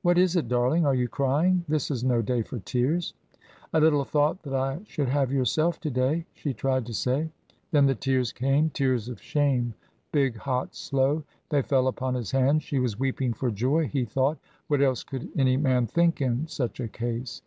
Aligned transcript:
"What 0.00 0.16
is 0.16 0.34
it, 0.34 0.48
darling? 0.48 0.86
Are 0.86 0.94
you 0.94 1.08
crying? 1.08 1.62
This 1.68 1.90
is 1.90 2.02
no 2.02 2.22
day 2.22 2.40
for 2.40 2.58
tears." 2.58 3.12
"I 3.70 3.78
little 3.80 4.06
thought 4.06 4.40
that 4.44 4.54
I 4.54 4.80
should 4.86 5.10
have 5.10 5.30
yourself 5.30 5.78
to 5.80 5.90
day," 5.90 6.24
she 6.32 6.54
tried 6.54 6.86
to 6.86 6.94
say. 6.94 7.28
Then 7.70 7.84
the 7.84 7.94
tears 7.94 8.32
came, 8.32 8.70
tears 8.70 9.10
of 9.10 9.20
shame, 9.20 9.74
big, 10.10 10.38
hot, 10.38 10.74
slow. 10.74 11.22
They 11.50 11.60
fell 11.60 11.86
upon 11.86 12.14
his 12.14 12.30
hand. 12.30 12.62
She 12.62 12.78
was 12.78 12.98
weeping 12.98 13.34
for 13.34 13.50
joy, 13.50 13.86
he 13.88 14.06
thought. 14.06 14.38
What 14.68 14.80
else 14.80 15.04
could 15.04 15.28
any 15.36 15.58
man 15.58 15.86
think 15.86 16.22
in 16.22 16.46
such 16.48 16.80
a 16.80 16.88
case? 16.88 17.36